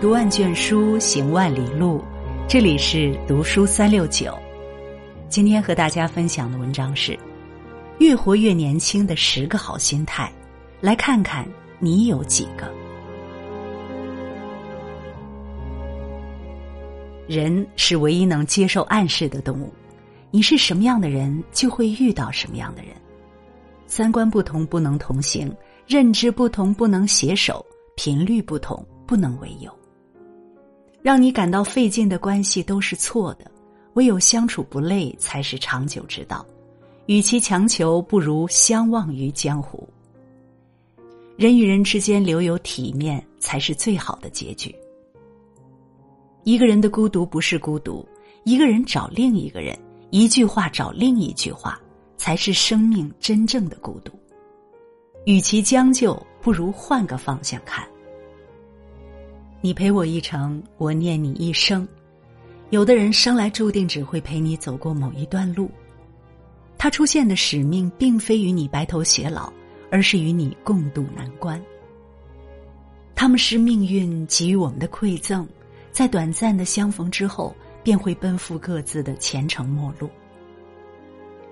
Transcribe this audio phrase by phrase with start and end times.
[0.00, 2.02] 读万卷书，行万里路。
[2.48, 4.34] 这里是读书三六九。
[5.28, 7.12] 今天和大家分享的文章是
[7.98, 10.32] 《越活越年轻的十个好心态》，
[10.80, 11.46] 来看看
[11.78, 12.72] 你有几个。
[17.28, 19.70] 人是唯一能接受暗示的动物，
[20.30, 22.92] 你是什么样的人，就会遇到什么样的人。
[23.86, 25.54] 三观不同不能同行，
[25.86, 27.62] 认知不同不能携手，
[27.96, 29.70] 频率不同不能为友。
[31.02, 33.50] 让你感到费劲的关系都是错的，
[33.94, 36.44] 唯有相处不累才是长久之道。
[37.06, 39.88] 与其强求，不如相忘于江湖。
[41.36, 44.74] 人与人之间留有体面，才是最好的结局。
[46.44, 48.06] 一个人的孤独不是孤独，
[48.44, 49.78] 一个人找另一个人，
[50.10, 51.80] 一句话找另一句话。
[52.20, 54.12] 才是生命真正的孤独。
[55.24, 57.82] 与其将就，不如换个方向看。
[59.62, 61.86] 你陪我一程，我念你一生。
[62.70, 65.70] 有的人生来注定只会陪你走过某一段路，
[66.78, 69.52] 他出现的使命并非与你白头偕老，
[69.90, 71.60] 而是与你共度难关。
[73.14, 75.46] 他们是命运给予我们的馈赠，
[75.92, 80.08] 在短暂的相逢之后，便会奔赴各自的前程陌路。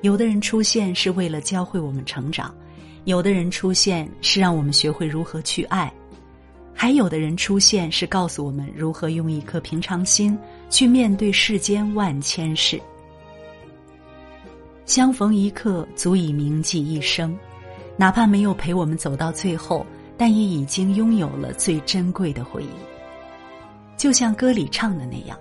[0.00, 2.54] 有的人出现是为了教会我们成长，
[3.04, 5.92] 有的人出现是让我们学会如何去爱，
[6.80, 10.38] 还有的人出现是告诉我们如何用一颗平常心
[10.70, 12.80] 去面对世间万千事。
[14.86, 17.36] 相逢一刻足以铭记一生，
[17.96, 19.84] 哪怕没有陪我们走到最后，
[20.16, 22.68] 但也已经拥有了最珍贵的回忆。
[23.96, 25.36] 就像歌里唱的那样：“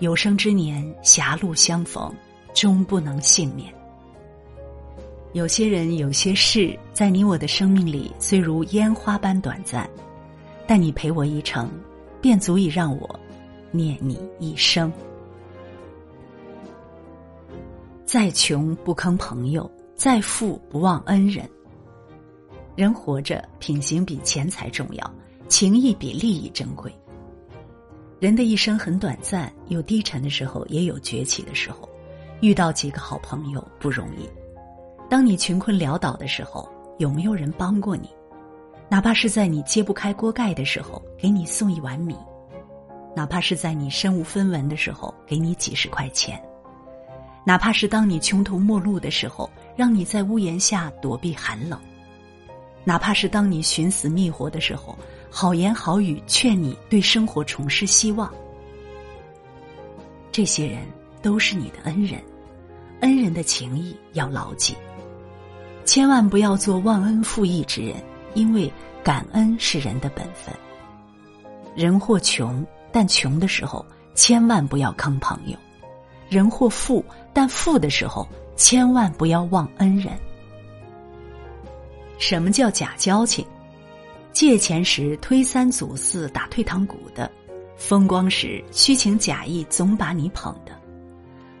[0.00, 2.10] 有生之年，狭路相逢。”
[2.54, 3.70] 终不能幸免。
[5.32, 9.90] 有些人，有些事，在你我的生命里，虽如烟花般短暂，
[10.66, 11.70] 但你陪我一程，
[12.20, 13.20] 便足以让我
[13.70, 14.92] 念你一生。
[18.04, 21.48] 再穷不坑朋友，再富不忘恩人。
[22.76, 25.14] 人活着，品行比钱财重要，
[25.48, 26.92] 情谊比利益珍贵。
[28.20, 31.88] 人的一生很短暂，有低沉的时候，也有崛起的时候。
[32.40, 34.28] 遇到几个好朋友不容易。
[35.08, 38.10] 当你穷困潦倒的时候，有没有人帮过你？
[38.94, 42.14] 哪怕是在你揭不开锅盖的时候，给你送一碗米；
[43.12, 46.38] 哪怕是在你身无分文的时候，给你几十块钱；
[47.44, 51.76] 哪怕是当你穷途末路的时候，让你在屋檐下躲避寒冷；
[52.84, 54.96] 哪怕是当你寻死觅活的时候，
[55.28, 58.32] 好言好语劝你对生活重拾希望。
[60.30, 60.82] 这些人
[61.20, 62.22] 都是你的恩人。
[63.00, 64.76] 恩人的情谊要牢记，
[65.84, 67.96] 千万不要做忘恩负义之人，
[68.34, 68.70] 因为
[69.02, 70.54] 感恩是人的本分。
[71.74, 73.84] 人或穷，但穷的时候
[74.14, 75.56] 千万不要坑朋友；
[76.28, 80.12] 人或富，但富的时候千万不要忘恩人。
[82.18, 83.44] 什么叫假交情？
[84.32, 87.30] 借钱时推三阻四打退堂鼓的，
[87.76, 90.72] 风光时虚情假意总把你捧的。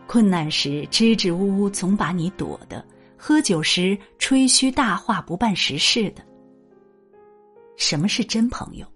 [0.06, 2.84] 困难时支支吾吾总把你躲的，
[3.16, 6.22] 喝酒时吹嘘大话不办实事的。
[7.76, 8.86] 什么是真朋友？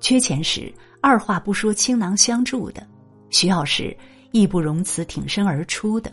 [0.00, 2.86] 缺钱时二话不说倾囊相助的，
[3.30, 3.96] 需要时
[4.32, 6.12] 义不容辞挺身而出的，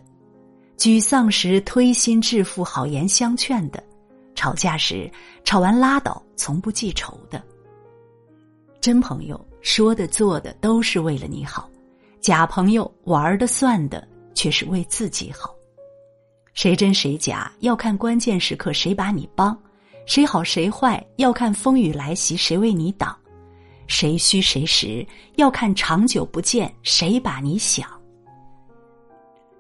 [0.78, 3.84] 沮丧时推心置腹好言相劝的，
[4.36, 5.12] 吵架时
[5.44, 7.44] 吵完拉倒从不记仇的。
[8.80, 11.70] 真朋友说的做的都是为了你好。
[12.22, 15.56] 假朋友玩的算的却是为自己好，
[16.54, 19.58] 谁真谁假要看关键时刻谁把你帮，
[20.10, 23.16] 谁好谁坏要看风雨来袭谁为你挡，
[23.86, 25.06] 谁虚谁实
[25.36, 27.88] 要看长久不见谁把你想。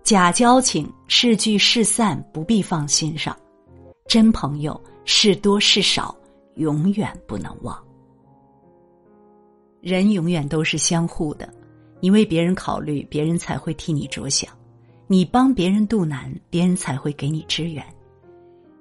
[0.01, 3.38] 假交情是聚是散不必放心上，
[4.07, 6.17] 真朋友是多是少
[6.55, 7.79] 永远不能忘。
[9.81, 11.47] 人永远都是相互的。
[12.00, 14.50] 你为别人考虑，别人才会替你着想；
[15.06, 17.85] 你帮别人渡难，别人才会给你支援。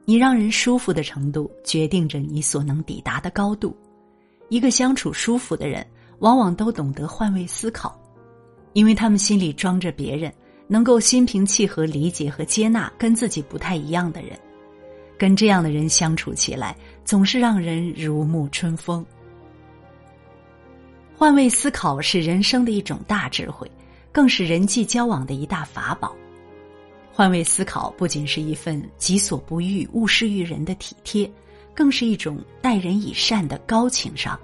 [0.09, 3.77] 你让人舒服的程度，决定着你所能抵达的高度。
[4.49, 5.87] 一个相处舒服的人，
[6.21, 7.95] 往往都懂得换位思考，
[8.73, 10.33] 因为他们心里装着别人，
[10.67, 14.31] 能够心平气和理解和接纳跟自己不太一样的人。
[15.19, 16.75] 跟这样的人相处起来，
[17.05, 19.05] 总是让人如沐春风。
[21.15, 23.71] 换位思考是人生的一种大智慧，
[24.11, 26.17] 更是人际交往的一大法宝。
[27.19, 31.29] 换位思考不仅是一份己所不欲，勿施于人的体贴，
[31.75, 34.39] 更是一种待人以善的高情商。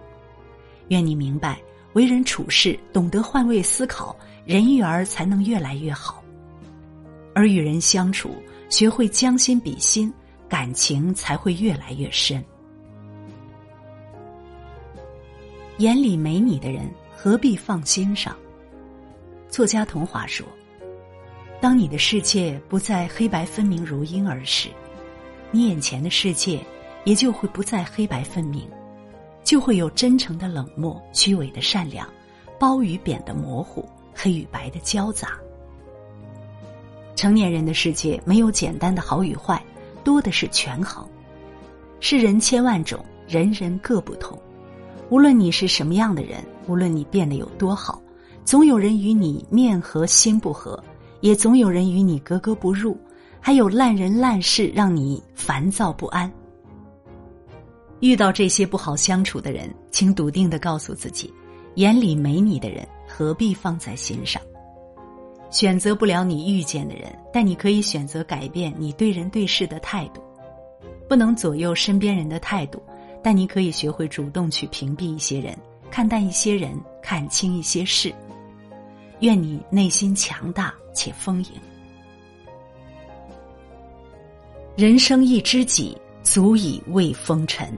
[0.88, 1.62] 愿你明白，
[1.92, 6.20] 为人处事懂得换位思考，人缘儿才能越来越好。
[7.32, 8.34] 而与人相处，
[8.68, 10.12] 学会将心比心，
[10.48, 12.44] 感情才会越来越深。
[15.78, 18.36] 眼里没你的人，何必放心上？
[19.48, 20.44] 作家童华说
[21.60, 24.68] ：“当你的世界不再黑白分明如婴儿时，
[25.50, 26.60] 你眼前的世界
[27.04, 28.68] 也就会不再黑白分明，
[29.42, 32.06] 就会有真诚的冷漠、虚伪的善良、
[32.58, 35.38] 褒与贬的模糊、黑与白的交杂。”
[37.16, 39.62] 成年人的世界没有简单的好与坏，
[40.02, 41.08] 多的是权衡。
[42.00, 44.38] 世人千万种，人人各不同。
[45.08, 48.02] 无论你是什么样的人，无论你变得有多好，
[48.44, 50.82] 总有人与你面和心不合，
[51.24, 52.94] 也总有人与你格格不入，
[53.40, 56.30] 还有烂人烂事让你烦躁不安。
[58.00, 61.32] 遇到这些不好相处的人，请笃定的告诉自己：
[61.76, 64.42] 眼里没你的人，何必放在心上？
[65.50, 70.22] 选择不了你遇见的人，但你可以选择改变你对人对事的态度。
[71.08, 72.82] 不能左右身边人的态度。
[73.22, 75.56] 但你可以学会主动去屏蔽一些人，
[75.90, 78.14] 看淡一些人，看清一些事。
[79.20, 81.50] 愿你内心强大且丰盈。
[84.76, 87.72] 人生一知己，足以慰风尘。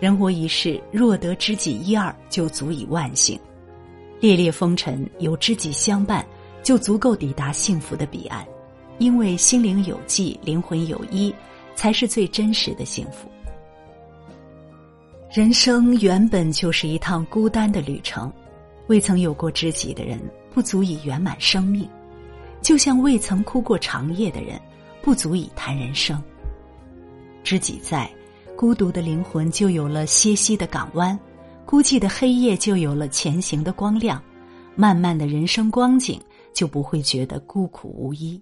[0.00, 3.38] 人活一世，若得知己一二，就足以万幸。
[4.20, 6.24] 烈烈风尘，有知己相伴，
[6.62, 8.46] 就足够抵达幸福的彼岸。
[8.98, 11.34] 因为心灵有寄，灵魂有依，
[11.74, 13.28] 才是最真实的幸福。
[15.32, 18.32] 人生原本就是一趟孤单的旅程，
[18.86, 20.20] 未曾有过知己的人
[20.52, 21.88] 不足以圆满生命，
[22.60, 24.60] 就像未曾哭过长夜的人
[25.02, 26.22] 不足以谈人生。
[27.42, 28.10] 知己在，
[28.56, 31.18] 孤独的灵魂就有了歇息的港湾，
[31.66, 34.22] 孤寂的黑夜就有了前行的光亮，
[34.76, 36.20] 漫漫的人生光景
[36.52, 38.40] 就不会觉得孤苦无依。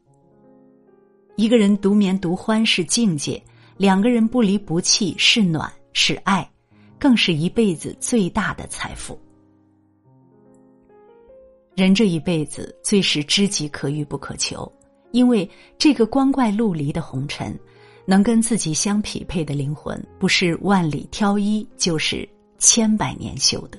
[1.36, 3.42] 一个人独眠独欢是境界，
[3.76, 6.48] 两个人不离不弃是暖是爱。
[6.98, 9.18] 更是一辈子最大的财富。
[11.74, 14.70] 人这一辈子最是知己可遇不可求，
[15.10, 15.48] 因为
[15.78, 17.58] 这个光怪陆离的红尘，
[18.04, 22.28] 能跟自己相匹配的灵魂，不是万里挑一，就是
[22.58, 23.78] 千百年修得。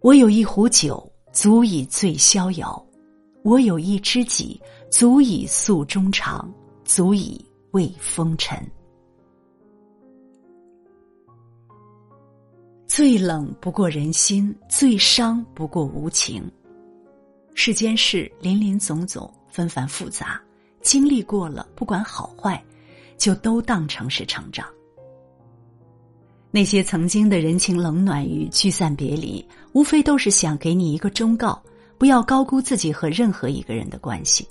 [0.00, 2.80] 我有一壶酒，足以醉逍遥；
[3.42, 4.60] 我有一知己，
[4.90, 6.52] 足以诉衷肠，
[6.84, 8.58] 足以慰风尘。
[12.98, 16.42] 最冷不过人心，最伤不过无情。
[17.54, 20.42] 世间事林林总总，纷繁复杂，
[20.80, 22.60] 经历过了，不管好坏，
[23.16, 24.66] 就都当成是成长。
[26.50, 31.62] 那些曾经的人情冷暖与聚散别离，无非都是想给你一个忠告：
[31.98, 34.44] 不要高估自己和任何一个人的关系。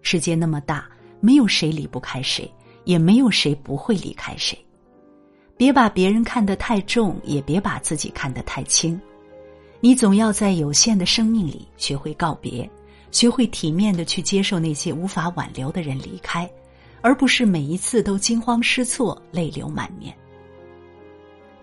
[0.00, 0.88] 世界那么大，
[1.18, 2.48] 没有谁离不开谁，
[2.84, 4.56] 也没有谁不会离开谁。
[5.56, 9.00] 别把别人看得太重，也别把自己看得太轻。
[9.80, 12.68] 你总要在有限的生命里学会告别，
[13.10, 16.50] 学会体面的去接受那些无法挽留的人离开，
[17.02, 20.14] 而不是每一次都惊慌失措、泪流满面。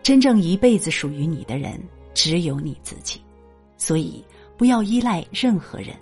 [0.03, 1.81] 真正一辈子属于你的人
[2.13, 3.19] 只有你自己，
[3.77, 4.23] 所以
[4.55, 5.95] 不要依赖任何人。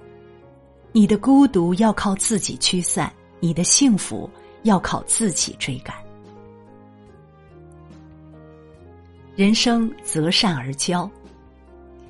[0.91, 4.29] 你的孤独要靠自己驱散，你的幸福
[4.63, 5.95] 要靠自己追赶。
[9.39, 11.09] 人生择善而交，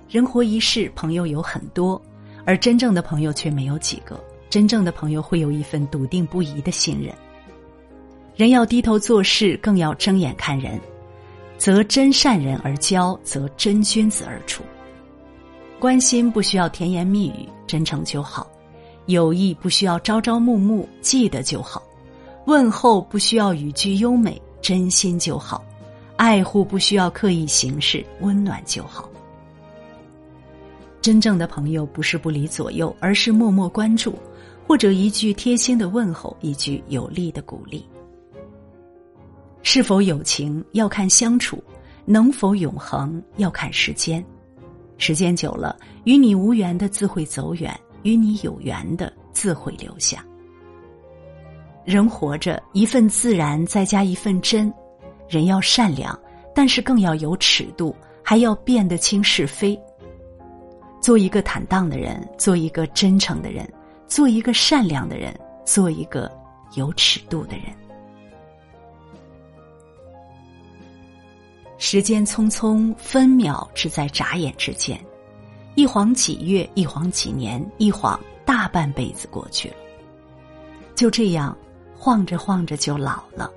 [0.09, 2.01] 人活一世，朋友有很多，
[2.43, 4.19] 而真正的朋友却没有几个。
[4.50, 7.13] 真正的朋友会有一份笃定不移的信任。
[8.36, 10.81] 人要低头做事，更要睁眼看人。
[11.55, 14.63] 择真善人而交，择真君子而处。
[15.77, 18.43] 关心不需要甜言蜜语，真诚就好；
[19.05, 21.79] 友谊不需要朝朝暮暮，记得就好；
[22.48, 25.63] 问候不需要语句优美，真心就好。
[26.19, 29.09] 爱护不需要刻意行事，温暖就好。
[30.99, 34.13] 真正的朋友不是不离左右，而是默默关注，
[34.67, 37.88] 或者一句贴心的问候，一句有力的鼓励。
[39.63, 41.63] 是否有情要看相处，
[42.03, 44.21] 能否永恒要看时间。
[44.97, 45.73] 时间久了，
[46.03, 47.73] 与你无缘的自会走远，
[48.03, 50.21] 与你有缘的自会留下。
[51.85, 54.69] 人活着，一份自然，再加一份真。
[55.29, 56.19] 人要善良，
[56.55, 59.79] 但是更要有尺度，还要辨得清是非。
[61.00, 63.71] 做一个坦荡的人，做一个真诚的人，
[64.07, 65.33] 做一个善良的人，
[65.63, 66.29] 做一个
[66.74, 67.65] 有尺度的人。
[71.77, 75.00] 时间匆匆，分秒只在眨眼之间，
[75.75, 79.75] 一晃几月，一晃几年，一晃大半辈子过去了。
[80.95, 81.57] 就这样，
[81.98, 83.50] 晃着晃着就老了。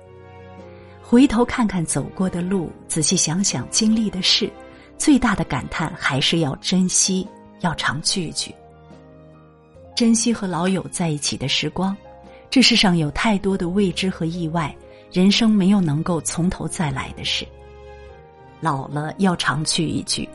[1.13, 4.51] 回头看看走过的路，仔细想想经历的事，
[4.97, 7.27] 最大的感叹还是要珍惜，
[7.59, 8.51] 要常聚聚。
[9.95, 11.95] 珍惜和老友在一起的时光。
[12.49, 14.75] 这世上有太多的未知和意外，
[15.11, 17.45] 人生没有能够从头再来的事。
[18.59, 20.27] 老了要常聚一聚，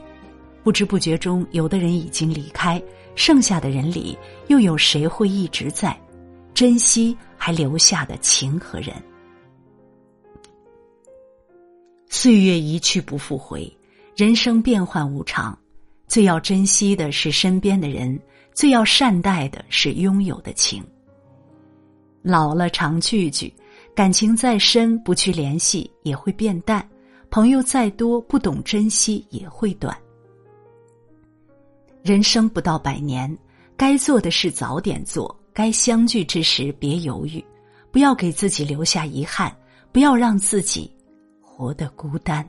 [0.63, 2.81] 不知不觉中，有的人已经离开，
[3.17, 4.17] 剩下的人里
[4.47, 5.99] 又有谁会一直在？
[6.55, 8.95] 珍惜还留下的情和人。
[12.11, 13.71] 岁月一去不复回，
[14.17, 15.57] 人生变幻无常，
[16.07, 18.19] 最要珍惜的是身边的人，
[18.55, 20.83] 最要善待的是拥有的情。
[22.23, 23.53] 老了常聚聚，
[23.95, 26.81] 感情再深不去联系也会变淡；
[27.31, 29.97] 朋友再多不懂珍惜也会短。
[32.03, 33.37] 人生不到百年，
[33.77, 37.45] 该做的事早点做，该相聚之时别犹豫，
[37.93, 39.55] 不要给自己留下遗憾，
[39.93, 40.91] 不要让自己
[41.59, 42.49] 活得孤单。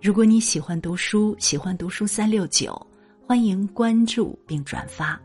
[0.00, 2.74] 如果你喜欢读书，喜欢读书三六九，
[3.26, 5.20] 欢迎关注并转发。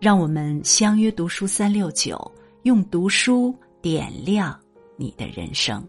[0.00, 2.18] 让我们相约读书三六九，
[2.62, 4.58] 用读书点亮
[4.96, 5.86] 你的人生。